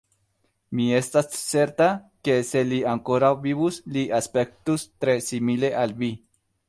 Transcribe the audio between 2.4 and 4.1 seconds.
se li ankoraŭ vivus, li